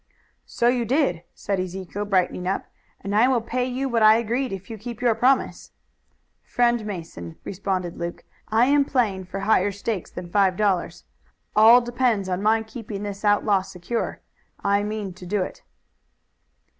[0.47, 2.65] "So you did," said Ezekiel, brightening up,
[3.01, 5.73] "and I will pay you what I agreed if you keep your promise."
[6.43, 11.03] "Friend Mason," responded Luke, "I am playing for higher stakes than five dollars.
[11.55, 14.21] All depends on my keeping this outlaw secure.
[14.59, 15.61] I mean to do it."